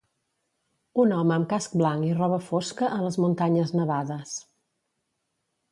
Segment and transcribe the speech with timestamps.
[1.03, 4.35] Un home amb casc blanc i roba fosca a les muntanyes nevades.